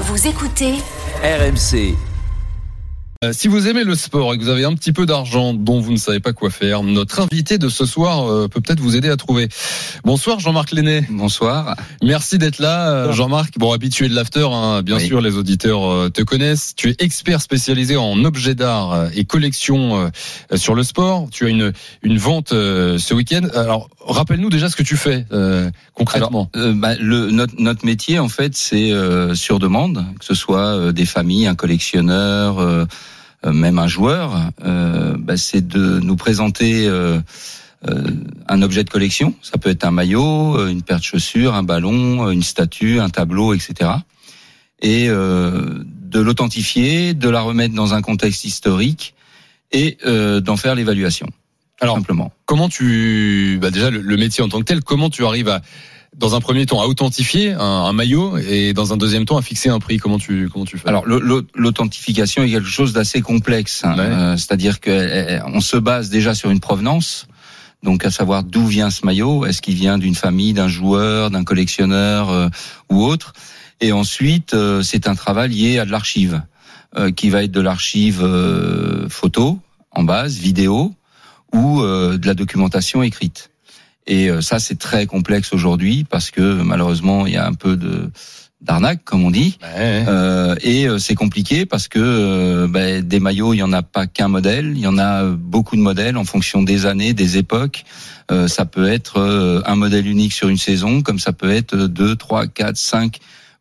Vous 0.00 0.28
écoutez 0.28 0.74
RMC. 1.24 2.07
Euh, 3.24 3.32
si 3.32 3.48
vous 3.48 3.66
aimez 3.66 3.82
le 3.82 3.96
sport 3.96 4.32
et 4.32 4.38
que 4.38 4.44
vous 4.44 4.48
avez 4.48 4.64
un 4.64 4.74
petit 4.74 4.92
peu 4.92 5.04
d'argent 5.04 5.52
dont 5.52 5.80
vous 5.80 5.90
ne 5.90 5.96
savez 5.96 6.20
pas 6.20 6.32
quoi 6.32 6.50
faire, 6.50 6.84
notre 6.84 7.18
invité 7.18 7.58
de 7.58 7.68
ce 7.68 7.84
soir 7.84 8.30
euh, 8.30 8.46
peut 8.46 8.60
peut-être 8.60 8.78
vous 8.78 8.94
aider 8.94 9.08
à 9.08 9.16
trouver. 9.16 9.48
Bonsoir 10.04 10.38
Jean-Marc 10.38 10.70
Lenné. 10.70 11.04
Bonsoir. 11.10 11.74
Merci 12.00 12.38
d'être 12.38 12.60
là 12.60 12.90
euh, 12.90 13.12
Jean-Marc. 13.12 13.58
Bon, 13.58 13.72
habitué 13.72 14.08
de 14.08 14.14
l'after, 14.14 14.46
hein, 14.52 14.82
bien 14.82 14.98
Oui. 14.98 15.06
sûr 15.08 15.20
les 15.20 15.34
auditeurs 15.34 16.12
te 16.12 16.22
connaissent. 16.22 16.74
Tu 16.76 16.90
es 16.90 16.96
expert 17.00 17.42
spécialisé 17.42 17.96
en 17.96 18.24
objets 18.24 18.54
d'art 18.54 19.08
et 19.12 19.24
collection 19.24 20.12
sur 20.54 20.76
le 20.76 20.84
sport. 20.84 21.26
Tu 21.32 21.44
as 21.44 21.48
une, 21.48 21.72
une 22.02 22.18
vente 22.18 22.50
ce 22.50 23.14
week-end. 23.14 23.48
Alors 23.52 23.90
rappelle-nous 24.08 24.50
déjà 24.50 24.68
ce 24.68 24.76
que 24.76 24.82
tu 24.82 24.96
fais 24.96 25.26
euh, 25.32 25.70
concrètement. 25.94 26.50
Euh, 26.56 26.72
bah, 26.72 26.94
le, 26.98 27.30
notre, 27.30 27.54
notre 27.58 27.84
métier, 27.84 28.18
en 28.18 28.28
fait, 28.28 28.56
c'est 28.56 28.92
euh, 28.92 29.34
sur 29.34 29.58
demande, 29.58 30.04
que 30.18 30.24
ce 30.24 30.34
soit 30.34 30.92
des 30.92 31.04
familles, 31.04 31.46
un 31.46 31.54
collectionneur, 31.54 32.86
même 33.44 33.78
un 33.78 33.86
joueur, 33.86 34.50
euh, 34.64 35.16
bah, 35.18 35.36
c'est 35.36 35.66
de 35.66 36.00
nous 36.00 36.16
présenter 36.16 36.86
euh, 36.86 37.20
euh, 37.88 38.02
un 38.48 38.62
objet 38.62 38.82
de 38.82 38.90
collection. 38.90 39.34
Ça 39.42 39.58
peut 39.58 39.70
être 39.70 39.84
un 39.84 39.92
maillot, 39.92 40.58
euh, 40.58 40.68
une 40.68 40.82
paire 40.82 40.98
de 40.98 41.04
chaussures, 41.04 41.54
un 41.54 41.62
ballon, 41.62 42.26
euh, 42.26 42.30
une 42.30 42.42
statue, 42.42 42.98
un 42.98 43.08
tableau, 43.08 43.54
etc. 43.54 43.90
Et 44.80 45.08
euh, 45.08 45.84
de 46.02 46.20
l'authentifier, 46.20 47.14
de 47.14 47.28
la 47.28 47.40
remettre 47.40 47.74
dans 47.74 47.94
un 47.94 48.02
contexte 48.02 48.44
historique 48.44 49.14
et 49.70 49.98
euh, 50.06 50.40
d'en 50.40 50.56
faire 50.56 50.74
l'évaluation. 50.74 51.28
Alors, 51.80 51.96
simplement. 51.96 52.32
comment 52.44 52.68
tu, 52.68 53.58
bah 53.62 53.70
déjà 53.70 53.90
le, 53.90 54.00
le 54.00 54.16
métier 54.16 54.42
en 54.42 54.48
tant 54.48 54.58
que 54.58 54.64
tel, 54.64 54.82
comment 54.82 55.10
tu 55.10 55.24
arrives 55.24 55.48
à, 55.48 55.62
dans 56.16 56.34
un 56.34 56.40
premier 56.40 56.66
temps, 56.66 56.80
à 56.80 56.86
authentifier 56.86 57.52
un, 57.52 57.60
un 57.60 57.92
maillot 57.92 58.38
et 58.38 58.72
dans 58.72 58.92
un 58.92 58.96
deuxième 58.96 59.24
temps 59.24 59.36
à 59.36 59.42
fixer 59.42 59.68
un 59.68 59.78
prix 59.78 59.98
Comment 59.98 60.18
tu, 60.18 60.48
comment 60.52 60.64
tu 60.64 60.78
fais? 60.78 60.88
Alors 60.88 61.06
l'au- 61.06 61.20
l'au- 61.20 61.42
l'authentification 61.54 62.42
est 62.42 62.50
quelque 62.50 62.68
chose 62.68 62.92
d'assez 62.92 63.20
complexe, 63.20 63.84
hein. 63.84 63.94
Ouais. 63.96 64.04
Euh, 64.04 64.36
c'est-à-dire 64.36 64.80
qu'on 64.80 65.60
se 65.60 65.76
base 65.76 66.10
déjà 66.10 66.34
sur 66.34 66.50
une 66.50 66.60
provenance, 66.60 67.26
donc 67.84 68.04
à 68.04 68.10
savoir 68.10 68.42
d'où 68.42 68.66
vient 68.66 68.90
ce 68.90 69.06
maillot, 69.06 69.46
est-ce 69.46 69.62
qu'il 69.62 69.74
vient 69.76 69.98
d'une 69.98 70.16
famille, 70.16 70.52
d'un 70.52 70.66
joueur, 70.68 71.30
d'un 71.30 71.44
collectionneur 71.44 72.30
euh, 72.30 72.48
ou 72.90 73.04
autre, 73.04 73.32
et 73.80 73.92
ensuite 73.92 74.54
euh, 74.54 74.82
c'est 74.82 75.06
un 75.06 75.14
travail 75.14 75.50
lié 75.50 75.78
à 75.78 75.84
de 75.84 75.92
l'archive, 75.92 76.42
euh, 76.96 77.12
qui 77.12 77.30
va 77.30 77.44
être 77.44 77.52
de 77.52 77.60
l'archive 77.60 78.22
euh, 78.24 79.08
photo 79.08 79.60
en 79.92 80.02
base, 80.02 80.36
vidéo 80.38 80.94
ou 81.54 81.80
euh, 81.82 82.18
de 82.18 82.26
la 82.26 82.34
documentation 82.34 83.02
écrite. 83.02 83.50
Et 84.08 84.28
euh, 84.28 84.40
ça 84.40 84.58
c'est 84.58 84.78
très 84.78 85.06
complexe 85.06 85.52
aujourd'hui 85.52 86.04
parce 86.08 86.30
que 86.30 86.40
malheureusement 86.62 87.26
il 87.26 87.34
y 87.34 87.36
a 87.36 87.46
un 87.46 87.54
peu 87.54 87.76
de 87.76 88.10
d'arnaque 88.60 89.04
comme 89.04 89.24
on 89.24 89.30
dit. 89.30 89.58
Ouais. 89.62 90.04
Euh, 90.08 90.56
et 90.62 90.88
euh, 90.88 90.98
c'est 90.98 91.14
compliqué 91.14 91.64
parce 91.66 91.88
que 91.88 91.98
euh, 92.00 92.66
ben, 92.68 93.02
des 93.02 93.20
maillots, 93.20 93.54
il 93.54 93.58
y 93.58 93.62
en 93.62 93.72
a 93.72 93.82
pas 93.82 94.06
qu'un 94.06 94.28
modèle, 94.28 94.72
il 94.74 94.80
y 94.80 94.86
en 94.86 94.98
a 94.98 95.24
beaucoup 95.24 95.76
de 95.76 95.80
modèles 95.80 96.16
en 96.16 96.24
fonction 96.24 96.62
des 96.62 96.86
années, 96.86 97.12
des 97.12 97.36
époques. 97.38 97.84
Euh, 98.30 98.48
ça 98.48 98.64
peut 98.64 98.88
être 98.88 99.62
un 99.64 99.76
modèle 99.76 100.06
unique 100.06 100.32
sur 100.32 100.48
une 100.48 100.58
saison, 100.58 101.02
comme 101.02 101.18
ça 101.18 101.32
peut 101.32 101.50
être 101.50 101.76
deux, 101.76 102.16
trois, 102.16 102.46
quatre, 102.46 102.76
cinq, 102.76 103.18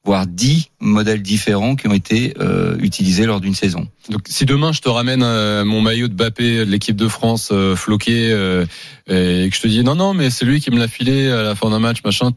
voire 0.08 0.26
dix 0.26 0.70
modèles 0.80 1.22
différents 1.22 1.76
qui 1.76 1.88
ont 1.88 1.94
été 1.94 2.34
euh, 2.40 2.78
utilisés 2.80 3.26
lors 3.26 3.42
d'une 3.42 3.54
saison. 3.54 3.88
Donc, 4.10 4.22
si 4.30 4.46
demain 4.46 4.72
je 4.72 4.80
te 4.80 4.88
ramène 4.88 5.22
euh, 5.22 5.66
mon 5.66 5.82
maillot 5.82 6.08
de 6.08 6.14
Bappé 6.14 6.60
de 6.60 6.64
l'équipe 6.72 6.96
de 6.96 7.10
France 7.10 7.50
euh, 7.52 7.76
floqué 7.76 8.30
et 9.08 9.50
que 9.50 9.56
je 9.56 9.62
te 9.62 9.68
dis 9.68 9.84
non 9.84 9.96
non 9.96 10.14
mais 10.14 10.30
c'est 10.30 10.46
lui 10.46 10.60
qui 10.62 10.72
me 10.72 10.80
l'a 10.80 10.88
filé 10.88 11.30
à 11.30 11.44
la 11.44 11.56
fin 11.56 11.70
d'un 11.70 11.80
match 11.80 11.98
machin, 12.06 12.32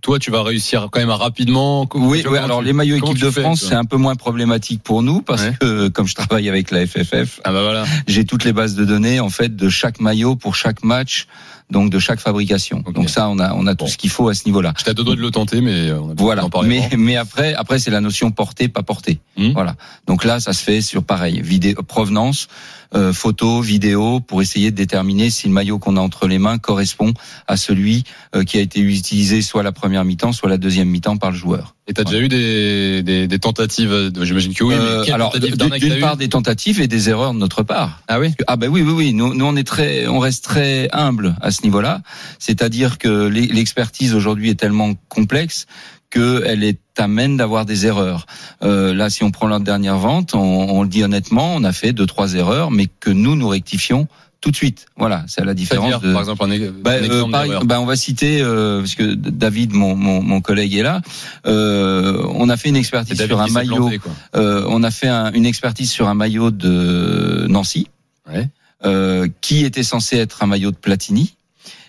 toi 0.00 0.18
tu 0.18 0.30
vas 0.30 0.42
réussir 0.42 0.88
quand 0.90 0.98
même 1.00 1.10
à 1.10 1.16
rapidement. 1.16 1.86
Oui, 1.94 2.24
oui 2.26 2.38
alors 2.38 2.60
tu- 2.60 2.64
les 2.64 2.72
maillots 2.72 2.96
équipe 2.96 3.18
de 3.18 3.30
fais, 3.30 3.42
France, 3.42 3.66
c'est 3.68 3.74
un 3.74 3.84
peu 3.84 3.98
moins 3.98 4.16
problématique 4.16 4.82
pour 4.82 5.02
nous 5.02 5.20
parce 5.20 5.42
Ouais. 5.42 5.54
que 5.60 5.88
comme 5.88 6.06
je 6.08 6.14
travaille 6.14 6.48
avec 6.48 6.70
la 6.70 6.86
FFF, 6.86 7.40
Ah 7.44 7.52
bah 7.52 7.62
voilà. 7.62 7.84
j'ai 8.06 8.24
toutes 8.24 8.44
les 8.44 8.54
bases 8.54 8.74
de 8.76 8.84
données 8.86 9.20
en 9.20 9.28
fait 9.30 9.54
de 9.54 9.68
chaque 9.68 10.00
maillot 10.00 10.36
pour 10.36 10.54
chaque 10.54 10.82
match, 10.84 11.26
donc 11.70 11.90
de 11.90 11.98
chaque 11.98 12.20
fabrication. 12.20 12.82
Donc 12.94 13.10
ça, 13.10 13.28
on 13.28 13.38
a 13.38 13.54
on 13.54 13.66
a 13.66 13.74
tout 13.74 13.84
Bon. 13.84 13.90
ce 13.90 13.96
qu'il 13.96 14.10
faut 14.10 14.28
à 14.28 14.34
ce 14.34 14.44
niveau-là. 14.46 14.74
J'étais 14.76 14.90
à 14.90 14.94
deux 14.94 15.04
doigts 15.04 15.16
de 15.16 15.20
le 15.20 15.30
tenter 15.30 15.60
mais 15.60 15.88
euh, 15.90 16.00
on 16.00 16.10
a 16.10 16.14
Voilà. 16.16 16.42
Mais 16.64 16.78
avant. 16.84 16.96
mais 16.98 17.16
après 17.16 17.54
après 17.54 17.78
c'est 17.78 17.90
la 17.90 18.00
notion 18.00 18.30
portée 18.30 18.68
pas 18.68 18.82
portée. 18.82 19.20
Hmm. 19.36 19.52
Voilà. 19.52 19.76
Donc 20.06 20.24
là, 20.24 20.40
ça 20.40 20.52
se 20.52 20.62
fait 20.62 20.80
sur 20.80 21.02
pareil 21.04 21.40
vidéo 21.40 21.82
provenance, 21.82 22.48
euh, 22.94 23.12
photo, 23.12 23.60
vidéo 23.60 24.20
pour 24.20 24.42
essayer 24.42 24.70
de 24.70 24.76
déterminer 24.76 25.30
si 25.30 25.46
le 25.46 25.52
maillot 25.54 25.78
qu'on 25.78 25.96
a 25.96 26.00
entre 26.00 26.26
les 26.26 26.38
mains 26.38 26.58
correspond 26.58 27.14
à 27.46 27.56
celui 27.56 28.04
euh, 28.34 28.44
qui 28.44 28.58
a 28.58 28.60
été 28.60 28.80
utilisé 28.80 29.42
soit 29.42 29.62
la 29.62 29.72
première 29.72 30.04
mi-temps, 30.04 30.32
soit 30.32 30.48
la 30.48 30.58
deuxième 30.58 30.88
mi-temps 30.88 31.16
par 31.16 31.30
le 31.30 31.36
joueur. 31.36 31.74
Et 31.90 31.92
t'as 31.92 32.04
déjà 32.04 32.18
eu 32.20 32.28
des, 32.28 33.02
des, 33.02 33.26
des 33.26 33.38
tentatives, 33.40 33.90
de- 33.90 34.24
j'imagine 34.24 34.54
que 34.54 34.62
oui, 34.62 34.76
Euh, 34.78 35.02
mais 35.04 35.10
alors 35.12 35.32
d'une 35.36 35.98
part 36.00 36.16
des 36.16 36.28
tentatives 36.28 36.80
et 36.80 36.86
des 36.86 37.08
erreurs 37.10 37.34
de 37.34 37.38
notre 37.38 37.64
part. 37.64 38.00
Ah 38.06 38.20
oui 38.20 38.30
Ah 38.46 38.56
ben 38.56 38.68
oui 38.68 38.82
oui 38.82 38.92
oui 38.92 39.12
nous, 39.12 39.34
nous 39.34 39.44
on 39.44 39.56
est 39.56 39.66
très 39.66 40.06
on 40.06 40.20
reste 40.20 40.44
très 40.44 40.88
humble 40.92 41.34
à 41.42 41.50
ce 41.50 41.62
niveau-là 41.64 42.00
c'est-à-dire 42.38 42.96
que 42.98 43.26
l'e- 43.26 43.52
l'expertise 43.52 44.14
aujourd'hui 44.14 44.50
est 44.50 44.54
tellement 44.54 44.94
complexe 45.08 45.66
que 46.10 46.44
elle 46.46 46.62
est 46.62 46.78
amène 46.96 47.36
d'avoir 47.36 47.64
des 47.66 47.86
erreurs. 47.86 48.26
Euh, 48.62 48.94
là 48.94 49.10
si 49.10 49.24
on 49.24 49.30
prend 49.32 49.48
la 49.48 49.58
dernière 49.58 49.98
vente 49.98 50.34
on, 50.36 50.38
on 50.78 50.82
le 50.84 50.88
dit 50.88 51.02
honnêtement 51.02 51.54
on 51.56 51.64
a 51.64 51.72
fait 51.72 51.92
deux 51.92 52.06
trois 52.06 52.34
erreurs 52.34 52.70
mais 52.70 52.86
que 52.86 53.10
nous 53.10 53.34
nous 53.34 53.48
rectifions 53.48 54.06
tout 54.40 54.50
de 54.50 54.56
suite. 54.56 54.86
Voilà 54.96 55.24
c'est 55.28 55.44
la 55.44 55.54
différence 55.54 56.00
de 56.00 56.12
par 56.12 56.22
exemple, 56.22 56.44
un, 56.44 56.70
bah, 56.82 56.92
un 56.92 57.10
euh, 57.10 57.30
par- 57.30 57.64
bah, 57.64 57.80
on 57.80 57.84
va 57.86 57.96
citer 57.96 58.40
euh, 58.40 58.80
parce 58.80 58.94
que 58.94 59.14
David, 59.14 59.72
mon, 59.74 59.94
mon, 59.94 60.22
mon 60.22 60.40
collègue 60.40 60.74
est 60.74 60.82
là. 60.82 61.02
Euh, 61.46 62.24
on 62.34 62.48
a 62.48 62.56
fait 62.56 62.68
une 62.70 62.76
expertise 62.76 63.20
sur 63.20 63.40
un 63.40 63.48
maillot. 63.48 63.76
planté. 63.76 64.00
Euh, 64.36 64.64
on 64.68 64.82
a 64.82 64.90
fait 64.90 65.08
un- 65.08 65.32
une 65.32 65.46
expertise 65.46 65.90
sur 65.90 66.08
un 66.08 66.14
maillot 66.14 66.50
de 66.50 67.46
Nancy, 67.48 67.88
Ouais. 68.30 68.48
euh, 68.84 69.28
qui 69.40 69.64
était 69.64 69.82
censé 69.82 70.16
être 70.16 70.42
un 70.42 70.46
maillot 70.46 70.70
de 70.70 70.76
Platini. 70.76 71.34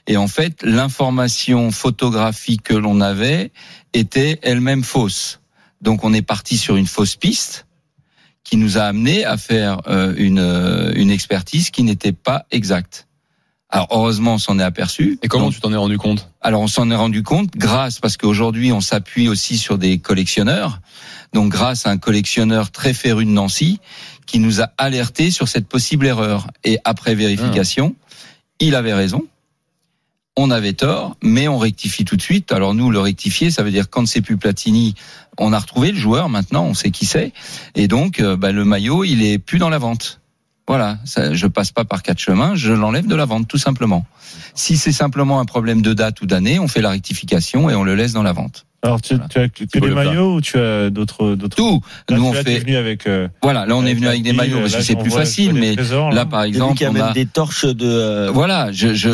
Et 0.07 0.17
en 0.17 0.27
fait, 0.27 0.63
l'information 0.63 1.71
photographique 1.71 2.63
que 2.63 2.73
l'on 2.73 3.01
avait 3.01 3.51
était 3.93 4.39
elle-même 4.41 4.83
fausse. 4.83 5.39
Donc 5.81 6.03
on 6.03 6.13
est 6.13 6.21
parti 6.21 6.57
sur 6.57 6.75
une 6.75 6.87
fausse 6.87 7.15
piste 7.15 7.65
qui 8.43 8.57
nous 8.57 8.77
a 8.77 8.83
amené 8.83 9.25
à 9.25 9.37
faire 9.37 9.81
euh, 9.87 10.13
une, 10.17 10.39
euh, 10.39 10.91
une 10.95 11.11
expertise 11.11 11.69
qui 11.69 11.83
n'était 11.83 12.11
pas 12.11 12.45
exacte. 12.51 13.07
Alors 13.69 13.87
heureusement, 13.91 14.33
on 14.33 14.37
s'en 14.37 14.59
est 14.59 14.63
aperçu. 14.63 15.17
Et 15.21 15.29
comment 15.29 15.45
Donc, 15.45 15.53
tu 15.53 15.61
t'en 15.61 15.71
es 15.71 15.77
rendu 15.77 15.97
compte? 15.97 16.27
alors 16.41 16.61
on 16.61 16.67
s'en 16.67 16.89
est 16.91 16.95
rendu 16.95 17.23
compte 17.23 17.51
grâce 17.55 17.99
parce 17.99 18.17
qu'aujourd'hui 18.17 18.71
on 18.73 18.81
s'appuie 18.81 19.29
aussi 19.29 19.57
sur 19.57 19.77
des 19.77 19.99
collectionneurs. 19.99 20.81
Donc 21.33 21.51
grâce 21.51 21.85
à 21.85 21.91
un 21.91 21.97
collectionneur 21.97 22.71
très 22.71 22.93
féru 22.93 23.23
de 23.25 23.29
Nancy 23.29 23.79
qui 24.25 24.39
nous 24.39 24.61
a 24.61 24.71
alerté 24.77 25.31
sur 25.31 25.47
cette 25.47 25.67
possible 25.67 26.05
erreur. 26.05 26.47
Et 26.63 26.79
après 26.83 27.15
vérification, 27.15 27.95
il 28.59 28.75
avait 28.75 28.93
raison. 28.93 29.25
On 30.37 30.49
avait 30.49 30.73
tort, 30.73 31.17
mais 31.21 31.49
on 31.49 31.57
rectifie 31.57 32.05
tout 32.05 32.15
de 32.15 32.21
suite. 32.21 32.51
Alors 32.53 32.73
nous, 32.73 32.89
le 32.89 32.99
rectifier, 32.99 33.51
ça 33.51 33.63
veut 33.63 33.71
dire 33.71 33.89
quand 33.89 34.07
c'est 34.07 34.21
plus 34.21 34.37
Platini, 34.37 34.95
on 35.37 35.51
a 35.51 35.59
retrouvé 35.59 35.91
le 35.91 35.97
joueur 35.97 36.29
maintenant, 36.29 36.63
on 36.63 36.73
sait 36.73 36.91
qui 36.91 37.05
c'est, 37.05 37.33
et 37.75 37.87
donc 37.87 38.19
euh, 38.19 38.37
bah, 38.37 38.51
le 38.51 38.63
maillot, 38.63 39.03
il 39.03 39.23
est 39.23 39.39
plus 39.39 39.59
dans 39.59 39.69
la 39.69 39.77
vente. 39.77 40.21
Voilà, 40.67 40.99
ça, 41.03 41.33
je 41.33 41.47
passe 41.47 41.71
pas 41.71 41.83
par 41.83 42.01
quatre 42.01 42.19
chemins, 42.19 42.55
je 42.55 42.71
l'enlève 42.71 43.07
de 43.07 43.15
la 43.15 43.25
vente, 43.25 43.47
tout 43.47 43.57
simplement. 43.57 44.05
Si 44.55 44.77
c'est 44.77 44.93
simplement 44.93 45.41
un 45.41 45.45
problème 45.45 45.81
de 45.81 45.93
date 45.93 46.21
ou 46.21 46.25
d'année, 46.25 46.59
on 46.59 46.67
fait 46.69 46.81
la 46.81 46.91
rectification 46.91 47.69
et 47.69 47.75
on 47.75 47.83
le 47.83 47.95
laisse 47.95 48.13
dans 48.13 48.23
la 48.23 48.31
vente. 48.31 48.65
Alors, 48.83 48.99
tu, 49.01 49.13
Voilà. 49.13 49.29
tu 49.29 49.39
as 49.39 49.47
que 49.49 49.79
des 49.79 49.89
maillots 49.91 50.35
ou 50.35 50.41
tu 50.41 50.57
as 50.57 50.89
d'autres 50.89 51.35
d'autres 51.35 51.55
Tout. 51.55 51.81
Là, 52.09 52.17
Nous 52.17 52.25
on 52.25 52.33
là, 52.33 52.43
fait. 52.43 52.59
venu 52.59 52.75
avec. 52.77 53.05
euh, 53.07 53.27
Voilà, 53.43 53.65
là 53.67 53.75
on 53.75 53.85
est 53.85 53.93
venu 53.93 54.07
avec 54.07 54.23
des 54.23 54.33
maillots 54.33 54.59
parce 54.61 54.73
là, 54.73 54.79
que 54.79 54.83
c'est 54.85 54.95
plus 54.95 55.11
facile, 55.11 55.53
mais 55.53 55.75
trésors, 55.75 56.11
là 56.11 56.25
par 56.25 56.41
J'ai 56.43 56.47
vu 56.49 56.53
exemple, 56.55 56.73
qu'il 56.77 56.83
y 56.83 56.87
a 56.87 56.89
on 56.89 56.93
même 56.93 57.03
a. 57.03 57.13
des 57.13 57.25
torches 57.27 57.65
de. 57.65 57.85
euh, 57.85 58.31
Voilà, 58.33 58.71
je, 58.71 58.93
je, 58.95 59.09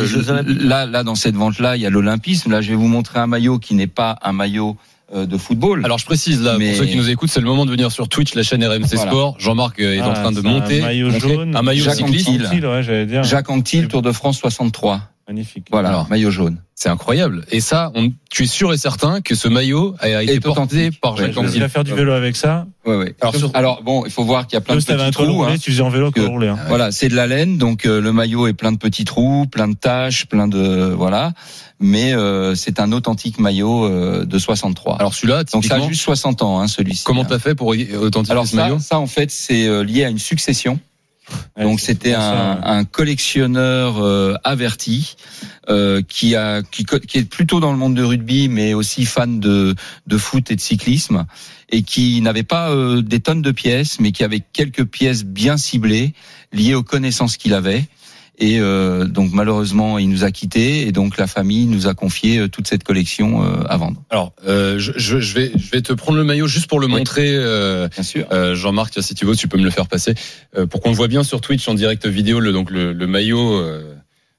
là, 0.66 0.86
là 0.86 1.02
dans 1.02 1.14
cette 1.14 1.34
vente-là, 1.34 1.76
il 1.76 1.82
y 1.82 1.86
a 1.86 1.90
l'olympisme. 1.90 2.50
Là, 2.50 2.60
je 2.62 2.70
vais 2.70 2.76
vous 2.76 2.88
montrer 2.88 3.18
un 3.18 3.26
maillot 3.26 3.58
qui 3.58 3.74
n'est 3.74 3.86
pas 3.86 4.18
un 4.22 4.32
maillot 4.32 4.76
euh, 5.14 5.26
de 5.26 5.36
football. 5.36 5.84
Alors 5.84 5.98
je 5.98 6.06
précise 6.06 6.42
là, 6.42 6.56
Mais- 6.58 6.70
pour 6.70 6.78
ceux 6.78 6.86
qui 6.86 6.96
nous 6.96 7.10
écoutent, 7.10 7.30
c'est 7.30 7.40
le 7.40 7.46
moment 7.46 7.66
de 7.66 7.70
venir 7.70 7.90
sur 7.92 8.08
Twitch, 8.08 8.34
la 8.34 8.42
chaîne 8.42 8.64
RMC 8.64 8.94
Voilà. 8.94 9.10
Sport. 9.10 9.36
Jean-Marc 9.38 9.80
euh, 9.80 9.94
est 9.96 10.00
en 10.00 10.10
ah, 10.10 10.14
train 10.14 10.32
de 10.32 10.40
monter. 10.40 10.80
Un 10.82 10.86
maillot 10.86 11.10
jaune. 11.18 11.54
Un 11.56 11.62
maillot 11.62 11.84
Jacques 11.84 11.96
cycliste. 11.96 12.28
Ouais, 12.30 12.82
j'allais 12.82 13.06
dire. 13.06 13.22
Jacques 13.22 13.50
Anquetil, 13.50 13.88
Tour 13.88 14.00
de 14.02 14.12
France 14.12 14.38
63. 14.38 15.02
Magnifique. 15.28 15.66
Voilà, 15.70 15.90
Alors. 15.90 16.08
maillot 16.08 16.30
jaune. 16.30 16.56
C'est 16.74 16.88
incroyable. 16.88 17.44
Et 17.50 17.60
ça, 17.60 17.90
on, 17.94 18.12
tu 18.30 18.44
es 18.44 18.46
sûr 18.46 18.72
et 18.72 18.78
certain 18.78 19.20
que 19.20 19.34
ce 19.34 19.46
maillot 19.48 19.94
a 19.98 20.22
été 20.22 20.34
Est 20.34 20.40
porté 20.40 20.60
authentique. 20.60 21.00
par 21.00 21.14
Ouais, 21.16 21.26
Jacques 21.32 21.44
je 21.46 21.54
Il 21.56 21.60
va 21.60 21.68
faire 21.68 21.84
du 21.84 21.92
vélo 21.92 22.12
avec 22.12 22.34
ça. 22.36 22.66
Ouais, 22.86 22.96
ouais. 22.96 23.14
Alors, 23.20 23.34
sur- 23.36 23.50
Alors 23.52 23.82
bon, 23.82 24.04
il 24.06 24.10
faut 24.12 24.24
voir 24.24 24.46
qu'il 24.46 24.54
y 24.54 24.56
a 24.56 24.60
plein 24.62 24.76
de 24.76 24.80
petits 24.80 25.10
trous. 25.10 25.26
roulé, 25.32 25.52
hein. 25.54 25.56
tu 25.60 25.70
faisais 25.72 25.82
en 25.82 25.90
vélo, 25.90 26.10
Que- 26.12 26.20
roulé. 26.20 26.48
hein. 26.48 26.56
Voilà, 26.68 26.92
c'est 26.92 27.08
de 27.08 27.14
la 27.16 27.26
laine, 27.26 27.58
donc 27.58 27.84
euh, 27.84 28.00
le 28.00 28.12
maillot 28.12 28.46
est 28.46 28.52
plein 28.54 28.72
de 28.72 28.78
petits 28.78 29.04
trous, 29.04 29.46
plein 29.50 29.68
de 29.68 29.74
taches, 29.74 30.26
plein 30.26 30.48
de 30.48 30.94
voilà. 30.96 31.32
Mais 31.80 32.14
euh, 32.14 32.54
c'est 32.54 32.80
un 32.80 32.90
authentique 32.92 33.38
maillot 33.38 33.84
euh, 33.84 34.24
de 34.24 34.38
63. 34.38 34.96
Alors 34.98 35.14
celui-là, 35.14 35.44
donc 35.44 35.64
ça 35.64 35.74
a 35.76 35.80
juste 35.88 36.00
60 36.02 36.42
ans, 36.42 36.60
hein, 36.60 36.68
celui-ci. 36.68 37.04
comment 37.04 37.22
hein. 37.22 37.26
t'as 37.28 37.38
fait 37.38 37.54
pour 37.54 37.74
y- 37.74 37.94
authentifier 37.96 38.32
Alors 38.32 38.46
ce 38.46 38.56
ça, 38.56 38.62
maillot? 38.62 38.78
ça 38.78 38.98
en 38.98 39.06
fait 39.06 39.30
c'est 39.30 39.66
euh, 39.66 39.82
lié 39.82 40.04
à 40.04 40.08
une 40.08 40.18
succession. 40.18 40.78
Ouais, 41.56 41.64
Donc 41.64 41.80
c'était 41.80 42.14
un, 42.14 42.54
ouais. 42.54 42.60
un 42.62 42.84
collectionneur 42.84 44.02
euh, 44.02 44.34
averti 44.44 45.16
euh, 45.68 46.02
qui 46.06 46.34
a 46.36 46.62
qui, 46.62 46.84
qui 46.84 47.18
est 47.18 47.28
plutôt 47.28 47.60
dans 47.60 47.72
le 47.72 47.78
monde 47.78 47.94
de 47.94 48.02
rugby, 48.02 48.48
mais 48.48 48.74
aussi 48.74 49.04
fan 49.04 49.40
de 49.40 49.74
de 50.06 50.18
foot 50.18 50.50
et 50.50 50.56
de 50.56 50.60
cyclisme, 50.60 51.26
et 51.70 51.82
qui 51.82 52.20
n'avait 52.20 52.42
pas 52.42 52.70
euh, 52.70 53.02
des 53.02 53.20
tonnes 53.20 53.42
de 53.42 53.50
pièces, 53.50 54.00
mais 54.00 54.12
qui 54.12 54.24
avait 54.24 54.40
quelques 54.40 54.84
pièces 54.84 55.24
bien 55.24 55.56
ciblées 55.56 56.14
liées 56.52 56.74
aux 56.74 56.82
connaissances 56.82 57.36
qu'il 57.36 57.54
avait. 57.54 57.84
Et 58.40 58.60
euh, 58.60 59.04
donc 59.04 59.32
malheureusement, 59.32 59.98
il 59.98 60.08
nous 60.08 60.22
a 60.22 60.30
quittés, 60.30 60.86
et 60.86 60.92
donc 60.92 61.16
la 61.18 61.26
famille 61.26 61.66
nous 61.66 61.88
a 61.88 61.94
confié 61.94 62.38
euh, 62.38 62.48
toute 62.48 62.68
cette 62.68 62.84
collection 62.84 63.42
euh, 63.42 63.64
à 63.68 63.76
vendre. 63.76 64.02
Alors, 64.10 64.32
euh, 64.46 64.78
je, 64.78 64.92
je- 64.96 65.34
vais, 65.34 65.50
je 65.56 65.70
vais 65.72 65.82
te 65.82 65.92
prendre 65.92 66.18
le 66.18 66.24
maillot 66.24 66.46
juste 66.46 66.68
pour 66.68 66.78
le 66.78 66.86
Oui. 66.86 66.92
montrer. 66.92 67.30
euh, 67.34 67.88
Bien 67.88 68.02
sûr. 68.04 68.26
euh, 68.30 68.54
Jean-Marc, 68.54 69.02
si 69.02 69.14
tu 69.16 69.24
veux, 69.26 69.34
tu 69.34 69.48
peux 69.48 69.58
me 69.58 69.64
le 69.64 69.70
faire 69.70 69.88
passer 69.88 70.14
euh, 70.56 70.66
pour 70.66 70.80
qu'on 70.80 70.90
le 70.90 70.96
voit 70.96 71.08
bien 71.08 71.24
sur 71.24 71.40
Twitch 71.40 71.66
en 71.68 71.74
direct 71.74 72.06
vidéo. 72.06 72.38
Le, 72.38 72.52
donc 72.52 72.70
le, 72.70 72.92
le 72.92 73.06
maillot. 73.08 73.60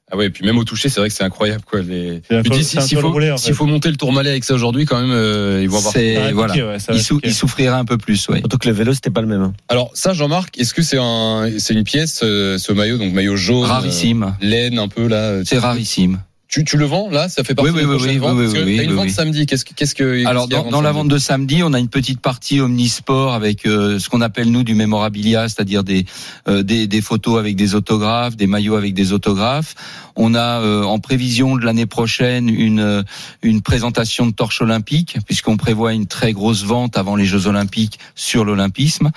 Euh, 0.10 0.12
ah 0.12 0.18
ouais, 0.18 0.26
et 0.28 0.30
puis 0.30 0.46
même 0.46 0.58
au 0.58 0.64
toucher, 0.64 0.90
c'est 0.90 1.00
vrai 1.00 1.10
que 1.10 1.16
c'est 1.16 1.24
incroyable 1.24 1.64
quoi. 1.66 1.82
Les... 1.82 2.22
Si- 2.64 2.82
s'il 2.82 2.98
col 2.98 3.02
faut, 3.06 3.12
roulé, 3.12 3.32
en 3.32 3.38
fait. 3.38 3.54
faut 3.54 3.66
monter 3.66 3.90
le 3.90 3.96
tourmalet 3.98 4.30
avec 4.32 4.44
ça 4.44 4.54
aujourd'hui, 4.54 4.86
quand 4.86 5.00
même, 5.00 5.12
euh, 5.12 5.60
ils 5.62 5.70
vont 5.70 5.78
avoir. 5.78 5.94
Voilà. 6.34 6.54
ouais, 6.68 6.80
ça 6.80 6.92
va 6.94 6.98
Il, 6.98 7.02
sou- 7.04 7.20
il 7.24 7.34
souffrira 7.34 7.78
un 7.78 7.86
peu 7.86 7.98
plus, 7.98 8.28
oui. 8.30 8.40
Surtout 8.40 8.58
que 8.58 8.68
le 8.68 8.74
vélo, 8.74 8.94
c'était 8.94 9.10
pas 9.12 9.22
le 9.22 9.28
même. 9.28 9.42
hein. 9.42 9.54
Alors 9.68 9.92
ça, 9.94 10.14
Jean-Marc, 10.14 10.58
est-ce 10.60 10.74
que 10.74 10.82
c'est 10.82 10.98
un, 11.00 11.50
c'est 11.58 11.74
une 11.74 11.84
pièce, 11.84 12.22
euh, 12.24 12.58
ce 12.58 12.72
maillot, 12.74 12.98
donc 12.98 13.14
maillot 13.14 13.36
jaune, 13.36 13.66
Rarissime. 13.66 14.24
euh, 14.24 14.46
laine 14.46 14.80
un 14.80 14.88
peu 14.88 15.08
là. 15.08 15.44
C'est 15.46 15.58
rarissime. 15.60 16.20
Tu, 16.50 16.64
tu 16.64 16.78
le 16.78 16.86
vends 16.86 17.12
là? 17.12 17.30
Ça 17.30 17.44
fait 17.44 17.54
partie 17.54 17.70
Oui, 17.70 17.80
des 17.80 17.86
oui, 17.86 17.98
oui, 18.02 18.18
ventes 18.18 18.36
oui, 18.36 18.44
Parce 18.46 18.54
que 18.56 18.66
oui, 18.66 18.84
une 18.84 18.94
vente 18.94 19.12
samedi. 19.12 19.46
Qu'est-ce 19.46 19.64
que, 19.64 19.76
qu'est-ce 19.76 19.94
que 19.94 20.26
Alors 20.26 20.48
dans, 20.48 20.68
dans 20.72 20.82
la 20.82 20.92
vente 20.92 21.08
de 21.08 21.20
samedi, 21.20 21.62
on 21.64 21.74
a 21.74 21.80
une 21.80 21.90
petite 21.90 22.22
partie 22.22 22.60
omnisport 22.60 23.36
avec 23.36 23.68
euh, 23.68 24.00
ce 24.00 24.10
qu'on 24.10 24.22
appelle 24.22 24.50
nous 24.50 24.64
du 24.64 24.74
mémorabilia, 24.74 25.48
c'est-à-dire 25.48 25.84
des, 25.84 26.08
euh, 26.48 26.64
des 26.64 26.88
des 26.88 27.02
photos 27.02 27.38
avec 27.38 27.56
des 27.56 27.76
autographes, 27.76 28.36
des 28.36 28.48
maillots 28.48 28.76
avec 28.78 28.96
des 28.96 29.14
autographes. 29.14 29.76
On 30.16 30.34
a 30.34 30.60
euh, 30.62 30.84
en 30.84 30.98
prévision 30.98 31.56
de 31.56 31.64
l'année 31.64 31.86
prochaine 31.86 32.50
une 32.50 32.80
euh, 32.80 33.04
une 33.44 33.62
présentation 33.62 34.26
de 34.26 34.32
torche 34.32 34.64
olympique 34.64 35.18
puisqu'on 35.28 35.56
prévoit 35.56 35.94
une 35.94 36.08
très 36.08 36.34
grosse 36.34 36.64
vente 36.64 36.98
avant 36.98 37.16
les 37.16 37.26
Jeux 37.26 37.46
olympiques 37.46 38.00
sur 38.16 38.44
l'olympisme. 38.44 39.12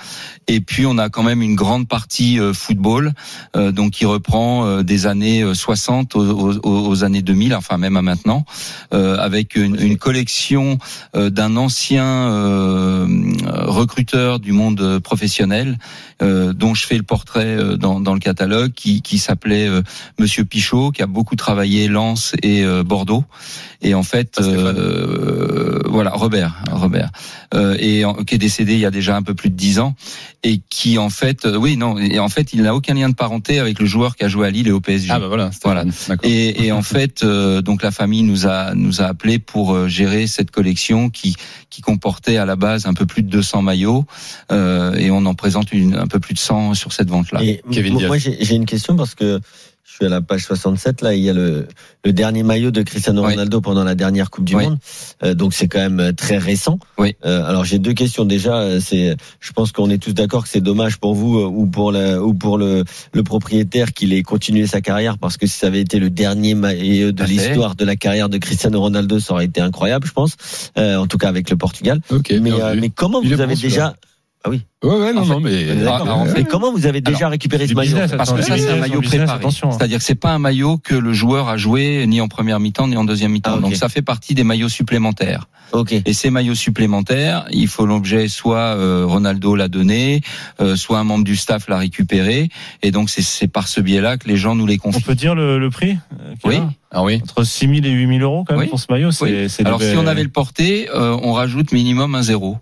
Et 0.49 0.61
puis 0.61 0.85
on 0.85 0.99
a 0.99 1.09
quand 1.09 1.23
même 1.23 1.41
une 1.41 1.55
grande 1.55 1.89
partie 1.89 2.39
euh, 2.39 2.53
football, 2.53 3.15
euh, 3.57 3.73
donc 3.73 3.93
qui 3.93 4.05
reprend 4.05 4.67
euh, 4.67 4.83
des 4.83 5.07
années 5.07 5.43
euh, 5.43 5.55
60 5.55 6.15
aux, 6.15 6.59
aux, 6.63 6.89
aux 6.89 7.05
années 7.05 7.22
2000, 7.23 7.55
enfin 7.55 7.79
même 7.79 7.97
à 7.97 8.03
maintenant, 8.03 8.45
euh, 8.93 9.17
avec 9.19 9.57
une, 9.57 9.81
une 9.81 9.97
collection 9.97 10.79
euh, 11.17 11.31
d'un 11.31 11.57
ancien 11.57 12.05
euh, 12.05 13.07
recruteur 13.49 14.41
du 14.41 14.53
monde 14.53 14.99
professionnel, 15.01 15.79
euh, 16.23 16.53
dont 16.53 16.75
je 16.75 16.87
fais 16.87 16.97
le 16.97 17.03
portrait 17.03 17.57
euh, 17.57 17.77
dans, 17.77 18.01
dans 18.01 18.15
le 18.15 18.21
catalogue, 18.21 18.73
qui, 18.73 19.03
qui 19.03 19.19
s'appelait 19.19 19.69
euh, 19.69 19.83
Monsieur 20.19 20.45
Pichot, 20.45 20.91
qui 20.91 21.03
a 21.03 21.07
beaucoup 21.07 21.37
travaillé 21.37 21.89
Lens 21.89 22.35
et 22.43 22.65
Bordeaux. 22.85 23.25
Et 23.81 23.95
en 23.95 24.03
fait, 24.03 24.41
voilà, 25.87 26.11
Robert, 26.11 26.63
Robert, 26.71 27.11
et 27.79 28.05
en- 28.05 28.15
qui 28.15 28.35
est 28.35 28.39
décédé 28.39 28.75
il 28.75 28.81
y 28.81 28.87
a 28.87 28.91
déjà 28.91 29.17
un 29.17 29.23
peu 29.23 29.35
plus 29.35 29.51
de 29.51 29.55
dix 29.57 29.79
ans, 29.79 29.95
et 30.43 30.61
qui 30.71 30.99
en 30.99 31.11
fait, 31.11 31.45
euh, 31.45 31.57
oui, 31.57 31.77
non, 31.77 31.99
et 31.99 32.19
en 32.19 32.29
fait, 32.29 32.53
il 32.53 32.63
n'a 32.63 32.75
aucun 32.75 32.95
lien 32.95 33.09
de 33.09 33.15
parenté 33.15 33.59
avec 33.59 33.79
le 33.79 33.87
joueur 33.87 34.17
qui 34.17 34.25
a 34.25 34.29
joué 34.29 34.47
à 34.47 34.51
Lille 34.51 34.69
et 34.69 34.73
au 34.73 34.81
PSG. 34.81 35.09
Ah 35.11 35.19
bah 35.21 35.29
voilà. 35.29 35.51
Voilà. 35.63 35.85
Et, 36.23 36.65
et 36.67 36.73
en 36.73 36.83
fait, 36.95 37.23
euh, 37.23 37.63
donc 37.63 37.83
la 37.83 37.91
famille 37.91 38.23
nous 38.23 38.47
a 38.47 38.75
nous 38.75 39.01
a 39.01 39.05
appelé 39.05 39.39
pour 39.39 39.75
euh, 39.75 39.89
gérer 39.89 40.27
cette 40.27 40.51
collection 40.51 41.11
qui 41.11 41.37
qui 41.71 41.81
comportait 41.83 42.37
à 42.37 42.45
la 42.47 42.57
base 42.57 42.87
un 42.87 42.95
peu 42.95 43.07
plus 43.07 43.23
de 43.23 43.29
200 43.31 43.63
maillots 43.63 44.05
euh, 44.51 44.95
et 44.95 45.11
on 45.11 45.25
en 45.27 45.35
présente 45.35 45.73
une, 45.73 45.95
un 45.95 46.07
peu 46.07 46.21
plus 46.21 46.35
de 46.35 46.39
100 46.39 46.75
sur 46.75 46.93
cette 46.93 47.09
vente 47.09 47.33
là. 47.33 47.43
Et 47.43 47.63
Kevin 47.71 47.93
moi, 47.95 47.99
Diaz. 48.01 48.09
moi, 48.09 48.19
j'ai 48.19 48.37
j'ai 48.45 48.55
une 48.57 48.67
question 48.67 48.97
parce 48.97 49.15
que 49.15 49.41
je 49.85 49.95
suis 49.97 50.07
à 50.07 50.09
la 50.09 50.21
page 50.23 50.45
67 50.45 51.03
là, 51.03 51.13
il 51.15 51.21
y 51.23 51.29
a 51.29 51.33
le, 51.33 51.67
le 52.05 52.13
dernier 52.13 52.43
maillot 52.45 52.71
de 52.71 52.83
Cristiano 52.83 53.23
Oui. 53.25 53.33
Ronaldo 53.33 53.61
pendant 53.61 53.85
la 53.85 53.95
dernière 53.95 54.31
Coupe 54.31 54.45
du 54.45 54.55
Oui. 54.57 54.65
Monde, 54.65 54.79
Euh, 55.25 55.35
donc 55.35 55.53
c'est 55.55 55.69
quand 55.69 55.81
même 55.81 56.01
euh, 56.01 56.13
très 56.13 56.39
récent. 56.39 56.79
Oui. 56.99 57.17
Euh, 57.25 57.45
alors 57.45 57.65
j'ai 57.65 57.79
deux 57.79 57.93
questions 57.93 58.25
déjà. 58.25 58.55
euh, 58.61 58.81
C'est, 58.81 59.17
je 59.41 59.53
pense 59.53 59.73
qu'on 59.73 59.91
est 59.91 59.99
tous 59.99 60.13
d'accord 60.15 60.45
que 60.45 60.49
c'est 60.49 60.61
dommage 60.61 60.99
pour 60.99 61.15
vous 61.15 61.39
euh, 61.41 61.47
ou 61.47 61.67
pour 61.67 61.91
la, 61.93 62.23
ou 62.23 62.33
pour 62.33 62.59
le, 62.59 62.85
le 63.13 63.23
propriétaire 63.23 63.93
qu'il 63.93 64.13
ait 64.13 64.23
continué 64.23 64.67
sa 64.67 64.81
carrière 64.81 65.19
parce 65.19 65.37
que 65.37 65.47
si 65.47 65.59
ça 65.59 65.67
avait 65.67 65.81
été 65.81 65.99
le 65.99 66.11
dernier 66.11 66.55
maillot 66.55 67.13
de 67.13 67.25
l'histoire 67.25 67.75
de 67.75 67.85
la 67.85 67.97
carrière 67.97 68.29
de 68.29 68.39
Cristiano 68.39 68.81
Ronaldo, 68.81 69.19
ça 69.21 69.35
aurait 69.35 69.47
été 69.47 69.61
incroyable, 69.61 70.07
je 70.07 70.13
pense. 70.13 70.37
Euh, 70.79 70.97
en 70.97 71.07
tout 71.07 71.19
cas 71.19 71.29
avec 71.29 71.51
le 71.51 71.57
Portugal. 71.57 72.01
Ok. 72.11 72.33
mais, 72.41 72.51
mais 72.81 72.89
comment 72.91 73.21
vous 73.21 73.41
avez 73.41 73.57
celui-là. 74.45 74.63
déjà 74.83 74.95
Ouais 74.95 75.01
ouais 75.01 75.13
non 75.13 75.23
en 75.23 75.27
non 75.27 75.41
mais. 75.41 75.67
On 75.73 75.85
d'accord. 75.85 76.07
Ah, 76.09 76.15
en 76.17 76.25
fait- 76.27 76.33
Mais 76.35 76.45
comment 76.45 76.73
vous 76.73 76.87
avez 76.87 77.01
déjà 77.01 77.29
récupéré 77.29 77.67
ce 77.69 77.75
maillot 77.75 77.93
business, 77.93 78.13
Parce 78.17 78.33
que 78.33 78.43
ça 78.43 78.59
c'est 78.59 78.71
un 78.71 78.77
maillot 78.77 79.01
business, 79.01 79.29
préparé. 79.31 79.47
hein. 79.47 79.71
C'est-à-dire 79.71 79.99
que 79.99 80.05
c'est 80.05 80.15
pas 80.17 80.31
un 80.33 80.39
maillot 80.41 80.79
que 80.79 80.95
le 80.97 81.13
joueur 81.13 81.49
a 81.49 81.57
joué 81.57 82.05
ni 82.09 82.21
en 82.21 82.29
première 82.29 82.59
mi-temps 82.59 82.89
ni 82.89 82.97
en 82.97 83.05
deuxième 83.05 83.31
mi-temps. 83.33 83.55
Ah. 83.59 83.61
Donc 83.61 83.77
ça 83.77 83.89
fait 83.89 84.03
partie 84.03 84.35
des 84.35 84.43
maillots 84.45 84.69
supplémentaires. 84.69 85.49
Ok. 85.73 85.93
Et 86.05 86.13
ces 86.13 86.29
maillots 86.31 86.55
supplémentaires, 86.57 87.47
il 87.51 87.67
faut 87.69 87.87
l'objet 87.87 88.29
soit 88.29 88.59
euh, 88.77 89.05
Ronaldo 89.07 89.55
l'a 89.55 89.69
donné, 89.69 90.21
euh, 90.61 90.77
soit 90.77 90.99
un 90.99 91.05
membre 91.05 91.25
du 91.25 91.37
staff 91.37 91.69
l'a 91.69 91.79
récupéré. 91.79 92.49
Et 92.83 92.91
donc 92.91 93.09
c'est- 93.09 93.23
c'est 93.23 93.47
par 93.49 93.69
ce 93.69 93.81
biais-là 93.81 94.17
que 94.19 94.29
les 94.29 94.37
gens 94.37 94.55
nous 94.55 94.67
les 94.67 94.75
On 94.83 94.91
confient. 94.91 95.03
peut 95.03 95.15
dire 95.15 95.35
le, 95.35 95.59
le 95.59 95.71
prix 95.71 95.93
euh, 96.21 96.35
Oui. 96.45 96.57
Ah 96.91 97.03
oui. 97.05 97.21
Entre 97.23 97.45
6 97.45 97.67
000 97.69 97.87
et 97.87 97.91
8 97.91 98.19
000 98.19 98.21
euros 98.21 98.45
quand 98.47 98.55
même 98.55 98.65
Oui. 98.65 98.69
pour 98.69 98.81
ce 98.81 98.87
maillot. 98.91 99.13
C'est, 99.13 99.25
Oui. 99.25 99.49
c'est 99.49 99.65
Alors 99.65 99.79
des- 99.79 99.93
si 99.93 99.97
on 99.97 100.07
avait 100.07 100.25
le 100.25 100.29
porté, 100.29 100.91
euh, 100.95 101.17
on 101.23 101.33
rajoute 101.33 101.73
minimum 101.73 102.15
un 102.17 102.23
zéro. 102.23 102.59